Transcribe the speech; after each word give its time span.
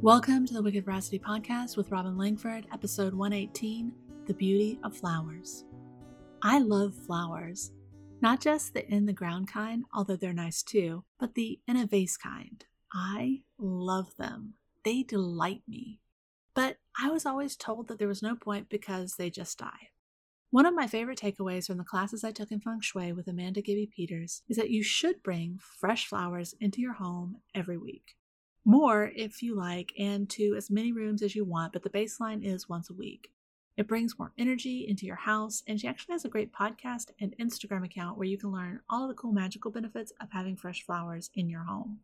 Welcome 0.00 0.46
to 0.46 0.54
the 0.54 0.62
Wicked 0.62 0.84
Veracity 0.84 1.18
Podcast 1.18 1.76
with 1.76 1.90
Robin 1.90 2.16
Langford, 2.16 2.68
episode 2.72 3.14
118 3.14 3.92
The 4.26 4.34
Beauty 4.34 4.78
of 4.84 4.96
Flowers. 4.96 5.64
I 6.40 6.60
love 6.60 6.94
flowers, 6.94 7.72
not 8.20 8.40
just 8.40 8.74
the 8.74 8.88
in 8.88 9.06
the 9.06 9.12
ground 9.12 9.48
kind, 9.48 9.86
although 9.92 10.14
they're 10.14 10.32
nice 10.32 10.62
too, 10.62 11.02
but 11.18 11.34
the 11.34 11.58
in 11.66 11.76
a 11.76 11.84
vase 11.84 12.16
kind. 12.16 12.64
I 12.92 13.42
love 13.58 14.14
them. 14.18 14.54
They 14.84 15.02
delight 15.02 15.62
me. 15.66 15.98
But 16.54 16.76
I 16.96 17.10
was 17.10 17.26
always 17.26 17.56
told 17.56 17.88
that 17.88 17.98
there 17.98 18.06
was 18.06 18.22
no 18.22 18.36
point 18.36 18.68
because 18.68 19.16
they 19.16 19.30
just 19.30 19.58
die. 19.58 19.90
One 20.50 20.64
of 20.64 20.76
my 20.76 20.86
favorite 20.86 21.18
takeaways 21.18 21.66
from 21.66 21.78
the 21.78 21.82
classes 21.82 22.22
I 22.22 22.30
took 22.30 22.52
in 22.52 22.60
feng 22.60 22.82
shui 22.82 23.12
with 23.12 23.26
Amanda 23.26 23.62
Gibby 23.62 23.90
Peters 23.92 24.42
is 24.48 24.58
that 24.58 24.70
you 24.70 24.84
should 24.84 25.24
bring 25.24 25.58
fresh 25.60 26.06
flowers 26.06 26.54
into 26.60 26.80
your 26.80 26.94
home 26.94 27.38
every 27.52 27.76
week. 27.76 28.14
More 28.64 29.10
if 29.14 29.42
you 29.42 29.54
like, 29.54 29.92
and 29.98 30.28
to 30.30 30.54
as 30.56 30.70
many 30.70 30.92
rooms 30.92 31.22
as 31.22 31.34
you 31.34 31.44
want, 31.44 31.72
but 31.72 31.82
the 31.82 31.90
baseline 31.90 32.44
is 32.44 32.68
once 32.68 32.90
a 32.90 32.94
week. 32.94 33.30
It 33.76 33.86
brings 33.86 34.18
more 34.18 34.32
energy 34.36 34.86
into 34.88 35.06
your 35.06 35.16
house, 35.16 35.62
and 35.66 35.80
she 35.80 35.86
actually 35.86 36.14
has 36.14 36.24
a 36.24 36.28
great 36.28 36.52
podcast 36.52 37.10
and 37.20 37.34
Instagram 37.40 37.84
account 37.84 38.18
where 38.18 38.26
you 38.26 38.36
can 38.36 38.50
learn 38.50 38.80
all 38.90 39.04
of 39.04 39.08
the 39.08 39.14
cool 39.14 39.32
magical 39.32 39.70
benefits 39.70 40.12
of 40.20 40.32
having 40.32 40.56
fresh 40.56 40.82
flowers 40.82 41.30
in 41.34 41.48
your 41.48 41.62
home. 41.62 42.00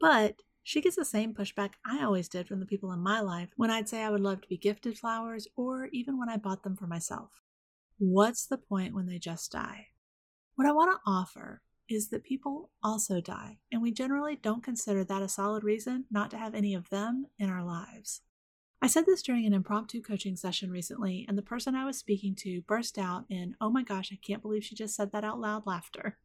But 0.00 0.42
she 0.62 0.80
gets 0.80 0.94
the 0.94 1.04
same 1.04 1.34
pushback 1.34 1.72
I 1.84 2.04
always 2.04 2.28
did 2.28 2.46
from 2.46 2.60
the 2.60 2.66
people 2.66 2.92
in 2.92 3.00
my 3.00 3.20
life 3.20 3.48
when 3.56 3.70
I'd 3.70 3.88
say 3.88 4.02
I 4.02 4.10
would 4.10 4.20
love 4.20 4.42
to 4.42 4.48
be 4.48 4.56
gifted 4.56 4.96
flowers 4.96 5.48
or 5.56 5.86
even 5.86 6.18
when 6.18 6.28
I 6.28 6.36
bought 6.36 6.62
them 6.62 6.76
for 6.76 6.86
myself. 6.86 7.42
What's 7.98 8.46
the 8.46 8.58
point 8.58 8.94
when 8.94 9.06
they 9.06 9.18
just 9.18 9.50
die? 9.50 9.88
What 10.54 10.68
I 10.68 10.72
want 10.72 10.92
to 10.92 11.10
offer 11.10 11.62
is 11.94 12.08
that 12.08 12.24
people 12.24 12.70
also 12.82 13.20
die, 13.20 13.58
and 13.70 13.82
we 13.82 13.92
generally 13.92 14.36
don't 14.36 14.62
consider 14.62 15.04
that 15.04 15.22
a 15.22 15.28
solid 15.28 15.64
reason 15.64 16.04
not 16.10 16.30
to 16.30 16.38
have 16.38 16.54
any 16.54 16.74
of 16.74 16.90
them 16.90 17.26
in 17.38 17.48
our 17.48 17.64
lives. 17.64 18.22
I 18.80 18.88
said 18.88 19.06
this 19.06 19.22
during 19.22 19.46
an 19.46 19.52
impromptu 19.52 20.02
coaching 20.02 20.34
session 20.34 20.70
recently, 20.70 21.24
and 21.28 21.38
the 21.38 21.42
person 21.42 21.76
I 21.76 21.84
was 21.84 21.98
speaking 21.98 22.34
to 22.40 22.62
burst 22.62 22.98
out 22.98 23.26
in, 23.30 23.54
Oh 23.60 23.70
my 23.70 23.82
gosh, 23.84 24.10
I 24.12 24.18
can't 24.20 24.42
believe 24.42 24.64
she 24.64 24.74
just 24.74 24.96
said 24.96 25.12
that 25.12 25.24
out 25.24 25.38
loud 25.38 25.66
laughter. 25.66 26.18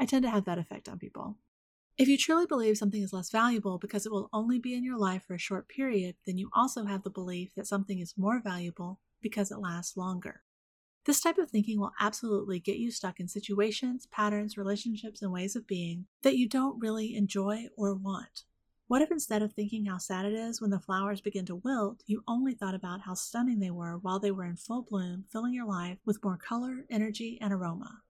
I 0.00 0.06
tend 0.06 0.24
to 0.24 0.30
have 0.30 0.44
that 0.46 0.58
effect 0.58 0.88
on 0.88 0.98
people. 0.98 1.36
If 1.96 2.08
you 2.08 2.18
truly 2.18 2.46
believe 2.46 2.78
something 2.78 3.02
is 3.02 3.12
less 3.12 3.30
valuable 3.30 3.78
because 3.78 4.06
it 4.06 4.12
will 4.12 4.30
only 4.32 4.58
be 4.58 4.74
in 4.74 4.82
your 4.82 4.98
life 4.98 5.24
for 5.24 5.34
a 5.34 5.38
short 5.38 5.68
period, 5.68 6.16
then 6.26 6.38
you 6.38 6.50
also 6.54 6.86
have 6.86 7.02
the 7.02 7.10
belief 7.10 7.54
that 7.54 7.66
something 7.66 8.00
is 8.00 8.14
more 8.16 8.40
valuable 8.42 8.98
because 9.20 9.52
it 9.52 9.58
lasts 9.58 9.96
longer. 9.96 10.42
This 11.04 11.20
type 11.20 11.38
of 11.38 11.50
thinking 11.50 11.80
will 11.80 11.92
absolutely 11.98 12.60
get 12.60 12.76
you 12.76 12.92
stuck 12.92 13.18
in 13.18 13.26
situations, 13.26 14.06
patterns, 14.06 14.56
relationships, 14.56 15.20
and 15.20 15.32
ways 15.32 15.56
of 15.56 15.66
being 15.66 16.06
that 16.22 16.36
you 16.36 16.48
don't 16.48 16.78
really 16.78 17.16
enjoy 17.16 17.66
or 17.76 17.92
want. 17.94 18.44
What 18.86 19.02
if 19.02 19.10
instead 19.10 19.42
of 19.42 19.52
thinking 19.52 19.86
how 19.86 19.98
sad 19.98 20.26
it 20.26 20.32
is 20.32 20.60
when 20.60 20.70
the 20.70 20.78
flowers 20.78 21.20
begin 21.20 21.44
to 21.46 21.56
wilt, 21.56 22.04
you 22.06 22.22
only 22.28 22.54
thought 22.54 22.76
about 22.76 23.00
how 23.00 23.14
stunning 23.14 23.58
they 23.58 23.70
were 23.70 23.98
while 23.98 24.20
they 24.20 24.30
were 24.30 24.44
in 24.44 24.54
full 24.54 24.82
bloom, 24.82 25.24
filling 25.28 25.54
your 25.54 25.66
life 25.66 25.98
with 26.04 26.22
more 26.22 26.36
color, 26.36 26.84
energy, 26.88 27.36
and 27.40 27.52
aroma? 27.52 28.02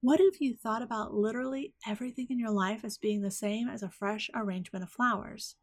What 0.00 0.18
if 0.18 0.40
you 0.40 0.56
thought 0.56 0.82
about 0.82 1.14
literally 1.14 1.74
everything 1.86 2.26
in 2.30 2.38
your 2.40 2.50
life 2.50 2.84
as 2.84 2.98
being 2.98 3.20
the 3.20 3.30
same 3.30 3.68
as 3.68 3.82
a 3.84 3.90
fresh 3.90 4.30
arrangement 4.34 4.82
of 4.82 4.90
flowers? 4.90 5.54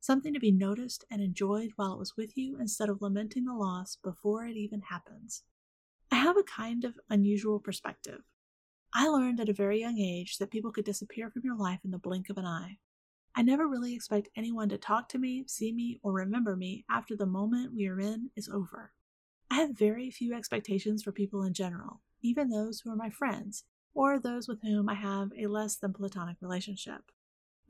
Something 0.00 0.34
to 0.34 0.40
be 0.40 0.50
noticed 0.50 1.04
and 1.10 1.22
enjoyed 1.22 1.70
while 1.76 1.92
it 1.92 1.98
was 1.98 2.16
with 2.16 2.36
you 2.36 2.58
instead 2.58 2.88
of 2.88 3.02
lamenting 3.02 3.44
the 3.44 3.54
loss 3.54 3.98
before 4.02 4.46
it 4.46 4.56
even 4.56 4.80
happens. 4.80 5.44
I 6.12 6.16
have 6.16 6.36
a 6.36 6.42
kind 6.42 6.84
of 6.84 7.00
unusual 7.08 7.58
perspective. 7.58 8.20
I 8.94 9.08
learned 9.08 9.40
at 9.40 9.48
a 9.48 9.54
very 9.54 9.80
young 9.80 9.98
age 9.98 10.36
that 10.36 10.50
people 10.50 10.70
could 10.70 10.84
disappear 10.84 11.30
from 11.30 11.40
your 11.42 11.56
life 11.56 11.80
in 11.86 11.90
the 11.90 11.96
blink 11.96 12.28
of 12.28 12.36
an 12.36 12.44
eye. 12.44 12.76
I 13.34 13.40
never 13.40 13.66
really 13.66 13.94
expect 13.94 14.28
anyone 14.36 14.68
to 14.68 14.76
talk 14.76 15.08
to 15.08 15.18
me, 15.18 15.44
see 15.48 15.72
me, 15.72 16.00
or 16.02 16.12
remember 16.12 16.54
me 16.54 16.84
after 16.90 17.16
the 17.16 17.24
moment 17.24 17.74
we 17.74 17.88
are 17.88 17.98
in 17.98 18.28
is 18.36 18.50
over. 18.50 18.92
I 19.50 19.54
have 19.54 19.70
very 19.70 20.10
few 20.10 20.34
expectations 20.34 21.02
for 21.02 21.12
people 21.12 21.44
in 21.44 21.54
general, 21.54 22.02
even 22.20 22.50
those 22.50 22.80
who 22.80 22.92
are 22.92 22.96
my 22.96 23.08
friends, 23.08 23.64
or 23.94 24.18
those 24.18 24.48
with 24.48 24.60
whom 24.60 24.90
I 24.90 24.94
have 24.94 25.30
a 25.38 25.46
less 25.46 25.76
than 25.76 25.94
platonic 25.94 26.36
relationship. 26.42 27.10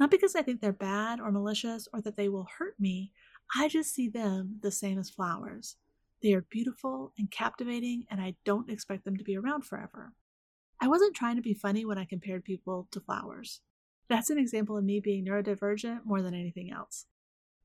Not 0.01 0.11
because 0.11 0.35
I 0.35 0.43
think 0.43 0.61
they're 0.61 0.73
bad 0.73 1.21
or 1.21 1.31
malicious 1.31 1.87
or 1.93 2.01
that 2.01 2.17
they 2.17 2.29
will 2.29 2.49
hurt 2.59 2.75
me, 2.81 3.13
I 3.55 3.69
just 3.69 3.95
see 3.95 4.09
them 4.09 4.59
the 4.63 4.73
same 4.73 4.99
as 4.99 5.11
flowers. 5.11 5.77
They 6.23 6.35
are 6.35 6.47
beautiful 6.49 7.13
and 7.19 7.31
captivating, 7.31 8.05
and 8.09 8.21
I 8.21 8.37
don't 8.45 8.71
expect 8.71 9.05
them 9.05 9.17
to 9.17 9.25
be 9.25 9.37
around 9.37 9.65
forever. 9.65 10.13
I 10.81 10.87
wasn't 10.87 11.17
trying 11.17 11.37
to 11.37 11.43
be 11.43 11.55
funny 11.55 11.85
when 11.85 11.99
I 11.99 12.05
compared 12.05 12.45
people 12.45 12.87
to 12.93 13.01
flowers. 13.01 13.61
That's 14.09 14.31
an 14.31 14.39
example 14.39 14.77
of 14.77 14.85
me 14.85 15.01
being 15.01 15.25
neurodivergent 15.25 16.05
more 16.05 16.23
than 16.23 16.35
anything 16.35 16.71
else. 16.71 17.07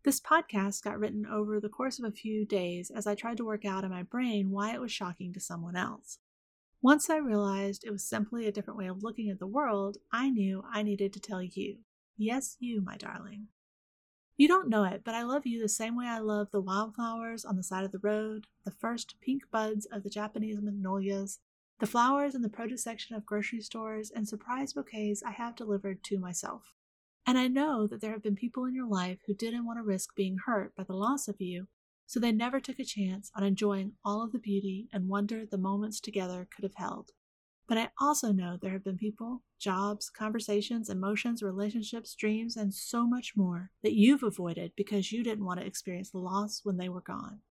This 0.04 0.20
podcast 0.20 0.84
got 0.84 0.98
written 0.98 1.26
over 1.26 1.60
the 1.60 1.70
course 1.70 2.00
of 2.00 2.06
a 2.06 2.12
few 2.12 2.46
days 2.46 2.90
as 2.90 3.06
I 3.06 3.14
tried 3.14 3.38
to 3.38 3.46
work 3.46 3.66
out 3.66 3.84
in 3.84 3.92
my 3.92 4.04
brain 4.04 4.50
why 4.50 4.74
it 4.74 4.82
was 4.82 4.92
shocking 4.92 5.34
to 5.34 5.40
someone 5.40 5.76
else. 5.76 6.20
Once 6.82 7.10
I 7.10 7.18
realized 7.18 7.84
it 7.84 7.92
was 7.92 8.08
simply 8.08 8.48
a 8.48 8.52
different 8.52 8.78
way 8.78 8.88
of 8.88 9.04
looking 9.04 9.30
at 9.30 9.40
the 9.40 9.48
world, 9.48 9.98
I 10.12 10.30
knew 10.30 10.64
I 10.72 10.84
needed 10.84 11.14
to 11.14 11.20
tell 11.20 11.44
you. 11.44 11.80
Yes, 12.18 12.56
you, 12.60 12.82
my 12.82 12.98
darling. 12.98 13.48
You 14.38 14.48
don't 14.48 14.70
know 14.70 14.84
it, 14.84 15.02
but 15.04 15.16
I 15.16 15.24
love 15.24 15.48
you 15.48 15.60
the 15.60 15.68
same 15.68 15.98
way 15.98 16.06
I 16.06 16.20
love 16.20 16.52
the 16.52 16.62
wildflowers 16.62 17.44
on 17.44 17.56
the 17.56 17.64
side 17.64 17.84
of 17.84 17.92
the 17.92 17.98
road, 17.98 18.46
the 18.66 18.72
first 18.72 19.16
pink 19.20 19.42
buds 19.52 19.88
of 19.88 20.04
the 20.04 20.12
Japanese 20.12 20.62
magnolias, 20.62 21.40
the 21.80 21.88
flowers 21.88 22.36
in 22.36 22.44
the 22.44 22.50
produce 22.50 22.84
section 22.84 23.16
of 23.16 23.26
grocery 23.26 23.62
stores, 23.62 24.12
and 24.12 24.28
surprise 24.28 24.74
bouquets 24.74 25.24
I 25.24 25.32
have 25.32 25.56
delivered 25.56 26.04
to 26.04 26.20
myself. 26.20 26.76
And 27.26 27.40
I 27.40 27.48
know 27.48 27.88
that 27.88 28.00
there 28.00 28.12
have 28.12 28.22
been 28.22 28.36
people 28.36 28.66
in 28.66 28.76
your 28.76 28.88
life 28.88 29.18
who 29.26 29.34
didn't 29.34 29.66
want 29.66 29.80
to 29.80 29.84
risk 29.84 30.16
being 30.16 30.38
hurt 30.46 30.76
by 30.76 30.84
the 30.84 30.94
loss 30.94 31.28
of 31.28 31.42
you, 31.42 31.68
so 32.06 32.20
they 32.20 32.32
never 32.32 32.60
took 32.60 32.78
a 32.78 32.86
chance 32.86 33.32
on 33.36 33.44
enjoying 33.44 33.94
all 34.06 34.22
of 34.22 34.34
the 34.34 34.40
beauty 34.40 34.88
and 34.94 35.10
wonder 35.10 35.48
the 35.48 35.58
moments 35.58 36.00
together 36.00 36.48
could 36.56 36.64
have 36.64 36.76
held. 36.76 37.12
But 37.68 37.78
I 37.78 37.90
also 38.00 38.32
know 38.32 38.58
there 38.58 38.72
have 38.72 38.86
been 38.86 38.98
people, 38.98 39.44
jobs, 39.60 40.10
conversations, 40.10 40.90
emotions, 40.90 41.44
relationships, 41.44 42.16
dreams, 42.16 42.56
and 42.56 42.74
so 42.74 43.06
much 43.06 43.36
more 43.36 43.72
that 43.84 43.94
you've 43.94 44.24
avoided 44.24 44.72
because 44.78 45.12
you 45.12 45.22
didn't 45.22 45.46
want 45.46 45.60
to 45.60 45.66
experience 45.66 46.12
the 46.12 46.20
loss 46.20 46.62
when 46.64 46.78
they 46.78 46.88
were 46.88 47.02
gone. 47.02 47.42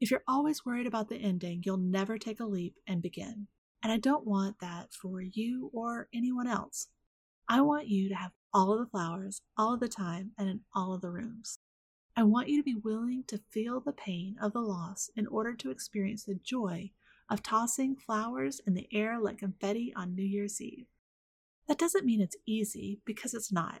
If 0.00 0.10
you're 0.10 0.24
always 0.26 0.66
worried 0.66 0.88
about 0.88 1.08
the 1.08 1.16
ending, 1.16 1.62
you'll 1.64 1.76
never 1.76 2.18
take 2.18 2.40
a 2.40 2.44
leap 2.44 2.76
and 2.88 3.00
begin. 3.00 3.46
And 3.84 3.92
I 3.92 3.98
don't 3.98 4.26
want 4.26 4.58
that 4.60 4.92
for 4.92 5.20
you 5.20 5.70
or 5.72 6.08
anyone 6.12 6.48
else. 6.48 6.88
I 7.48 7.60
want 7.60 7.86
you 7.86 8.08
to 8.08 8.16
have 8.16 8.32
all 8.52 8.72
of 8.72 8.80
the 8.80 8.86
flowers, 8.86 9.42
all 9.56 9.74
of 9.74 9.80
the 9.80 9.88
time, 9.88 10.32
and 10.36 10.48
in 10.48 10.60
all 10.74 10.92
of 10.92 11.02
the 11.02 11.10
rooms. 11.10 11.60
I 12.16 12.24
want 12.24 12.48
you 12.48 12.58
to 12.58 12.64
be 12.64 12.74
willing 12.74 13.24
to 13.28 13.40
feel 13.50 13.80
the 13.80 13.92
pain 13.92 14.36
of 14.42 14.52
the 14.52 14.60
loss 14.60 15.08
in 15.16 15.26
order 15.28 15.54
to 15.54 15.70
experience 15.70 16.24
the 16.24 16.34
joy 16.34 16.90
of 17.32 17.42
tossing 17.42 17.96
flowers 17.96 18.60
in 18.66 18.74
the 18.74 18.86
air 18.92 19.18
like 19.18 19.38
confetti 19.38 19.90
on 19.96 20.14
New 20.14 20.22
Year's 20.22 20.60
Eve. 20.60 20.84
That 21.66 21.78
doesn't 21.78 22.04
mean 22.04 22.20
it's 22.20 22.36
easy, 22.46 23.00
because 23.06 23.32
it's 23.32 23.50
not. 23.50 23.80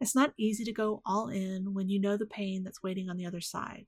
It's 0.00 0.14
not 0.14 0.32
easy 0.38 0.64
to 0.64 0.72
go 0.72 1.02
all 1.04 1.28
in 1.28 1.74
when 1.74 1.90
you 1.90 2.00
know 2.00 2.16
the 2.16 2.24
pain 2.24 2.64
that's 2.64 2.82
waiting 2.82 3.10
on 3.10 3.18
the 3.18 3.26
other 3.26 3.42
side. 3.42 3.84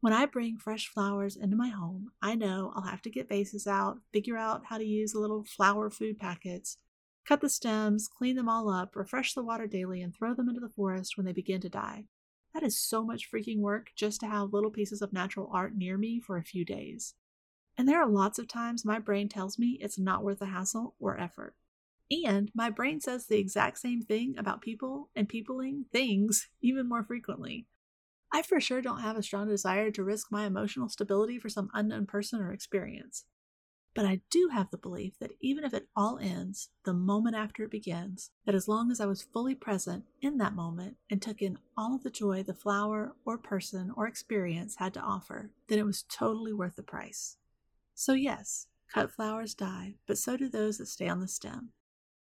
When 0.00 0.12
I 0.12 0.26
bring 0.26 0.58
fresh 0.58 0.88
flowers 0.88 1.36
into 1.36 1.54
my 1.54 1.68
home, 1.68 2.10
I 2.20 2.34
know 2.34 2.72
I'll 2.74 2.82
have 2.82 3.02
to 3.02 3.10
get 3.10 3.28
vases 3.28 3.68
out, 3.68 3.98
figure 4.12 4.36
out 4.36 4.64
how 4.66 4.78
to 4.78 4.84
use 4.84 5.12
the 5.12 5.20
little 5.20 5.44
flower 5.44 5.88
food 5.88 6.18
packets, 6.18 6.78
cut 7.24 7.40
the 7.40 7.48
stems, 7.48 8.08
clean 8.08 8.34
them 8.34 8.48
all 8.48 8.68
up, 8.68 8.96
refresh 8.96 9.34
the 9.34 9.44
water 9.44 9.68
daily, 9.68 10.02
and 10.02 10.12
throw 10.12 10.34
them 10.34 10.48
into 10.48 10.60
the 10.60 10.68
forest 10.68 11.16
when 11.16 11.24
they 11.24 11.32
begin 11.32 11.60
to 11.60 11.68
die. 11.68 12.06
That 12.52 12.64
is 12.64 12.76
so 12.76 13.04
much 13.04 13.30
freaking 13.30 13.60
work 13.60 13.90
just 13.94 14.18
to 14.20 14.26
have 14.26 14.52
little 14.52 14.72
pieces 14.72 15.02
of 15.02 15.12
natural 15.12 15.48
art 15.52 15.76
near 15.76 15.96
me 15.96 16.18
for 16.18 16.36
a 16.36 16.42
few 16.42 16.64
days. 16.64 17.14
And 17.76 17.88
there 17.88 18.00
are 18.00 18.08
lots 18.08 18.38
of 18.38 18.48
times 18.48 18.84
my 18.84 18.98
brain 18.98 19.28
tells 19.28 19.58
me 19.58 19.78
it's 19.80 19.98
not 19.98 20.22
worth 20.22 20.38
the 20.38 20.46
hassle 20.46 20.94
or 21.00 21.18
effort. 21.18 21.54
And 22.24 22.50
my 22.54 22.70
brain 22.70 23.00
says 23.00 23.26
the 23.26 23.38
exact 23.38 23.78
same 23.78 24.02
thing 24.02 24.34
about 24.38 24.60
people 24.60 25.10
and 25.16 25.28
peopling 25.28 25.86
things 25.90 26.48
even 26.60 26.88
more 26.88 27.02
frequently. 27.02 27.66
I 28.32 28.42
for 28.42 28.60
sure 28.60 28.82
don't 28.82 29.00
have 29.00 29.16
a 29.16 29.22
strong 29.22 29.48
desire 29.48 29.90
to 29.92 30.04
risk 30.04 30.30
my 30.30 30.44
emotional 30.44 30.88
stability 30.88 31.38
for 31.38 31.48
some 31.48 31.70
unknown 31.72 32.06
person 32.06 32.40
or 32.40 32.52
experience. 32.52 33.24
But 33.94 34.06
I 34.06 34.22
do 34.28 34.50
have 34.52 34.70
the 34.70 34.76
belief 34.76 35.20
that 35.20 35.36
even 35.40 35.62
if 35.62 35.72
it 35.72 35.88
all 35.94 36.18
ends 36.18 36.70
the 36.84 36.92
moment 36.92 37.36
after 37.36 37.62
it 37.62 37.70
begins, 37.70 38.32
that 38.44 38.54
as 38.54 38.66
long 38.66 38.90
as 38.90 39.00
I 39.00 39.06
was 39.06 39.22
fully 39.22 39.54
present 39.54 40.04
in 40.20 40.38
that 40.38 40.56
moment 40.56 40.96
and 41.08 41.22
took 41.22 41.40
in 41.40 41.58
all 41.76 41.94
of 41.94 42.02
the 42.02 42.10
joy 42.10 42.42
the 42.42 42.54
flower 42.54 43.14
or 43.24 43.38
person 43.38 43.92
or 43.96 44.08
experience 44.08 44.76
had 44.76 44.94
to 44.94 45.00
offer, 45.00 45.52
then 45.68 45.78
it 45.78 45.86
was 45.86 46.02
totally 46.02 46.52
worth 46.52 46.74
the 46.74 46.82
price. 46.82 47.36
So, 47.94 48.12
yes, 48.12 48.66
cut 48.92 49.10
flowers 49.10 49.54
die, 49.54 49.94
but 50.06 50.18
so 50.18 50.36
do 50.36 50.48
those 50.48 50.78
that 50.78 50.86
stay 50.86 51.08
on 51.08 51.20
the 51.20 51.28
stem. 51.28 51.70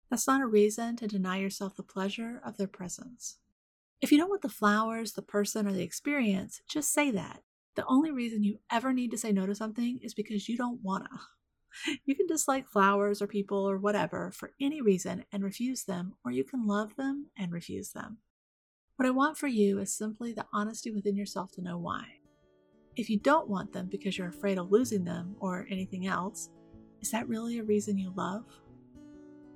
That's 0.10 0.28
not 0.28 0.42
a 0.42 0.48
reason 0.48 0.96
to 0.98 1.08
deny 1.08 1.38
yourself 1.38 1.76
the 1.76 1.84
pleasure 1.84 2.40
of 2.46 2.58
their 2.58 2.68
presence. 2.68 3.38
If 4.02 4.12
you 4.12 4.18
don't 4.18 4.30
want 4.30 4.44
the 4.44 4.50
flowers, 4.50 5.14
the 5.14 5.22
person, 5.22 5.68
or 5.68 5.72
the 5.72 5.82
experience, 5.82 6.62
just 6.68 6.94
say 6.94 7.10
that. 7.12 7.42
The 7.76 7.86
only 7.88 8.12
reason 8.12 8.44
you 8.44 8.60
ever 8.72 8.94
need 8.94 9.12
to 9.12 9.18
say 9.18 9.32
no 9.32 9.46
to 9.46 9.56
something 9.56 10.00
is 10.02 10.14
because 10.14 10.48
you 10.48 10.58
don't 10.58 10.82
wanna. 10.82 11.10
You 12.06 12.16
can 12.16 12.26
dislike 12.26 12.70
flowers 12.70 13.22
or 13.22 13.28
people 13.28 13.70
or 13.70 13.78
whatever 13.78 14.32
for 14.32 14.54
any 14.62 14.80
reason 14.80 15.26
and 15.34 15.44
refuse 15.44 15.84
them, 15.84 16.14
or 16.24 16.32
you 16.32 16.46
can 16.46 16.66
love 16.66 16.96
them 16.96 17.32
and 17.38 17.52
refuse 17.52 17.92
them. 17.92 18.20
What 18.96 19.06
I 19.06 19.12
want 19.12 19.38
for 19.38 19.48
you 19.48 19.80
is 19.80 19.94
simply 19.94 20.32
the 20.32 20.46
honesty 20.54 20.90
within 20.90 21.18
yourself 21.18 21.52
to 21.52 21.62
know 21.62 21.78
why. 21.78 22.20
If 22.96 23.10
you 23.10 23.20
don't 23.20 23.50
want 23.50 23.74
them 23.74 23.88
because 23.88 24.18
you're 24.18 24.30
afraid 24.30 24.58
of 24.58 24.72
losing 24.72 25.04
them 25.04 25.36
or 25.40 25.68
anything 25.70 26.08
else, 26.08 26.50
is 27.02 27.12
that 27.12 27.28
really 27.28 27.60
a 27.60 27.64
reason 27.64 27.98
you 27.98 28.14
love? 28.16 28.46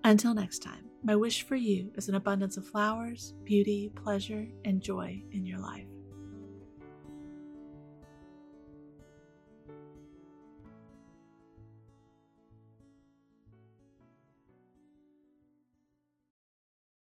Until 0.04 0.34
next 0.34 0.60
time, 0.60 0.86
my 1.04 1.16
wish 1.16 1.44
for 1.44 1.56
you 1.56 1.92
is 1.96 2.10
an 2.10 2.16
abundance 2.16 2.58
of 2.58 2.68
flowers, 2.68 3.34
beauty, 3.44 3.92
pleasure, 3.96 4.48
and 4.66 4.82
joy 4.82 5.24
in 5.32 5.46
your 5.46 5.60
life. 5.60 5.88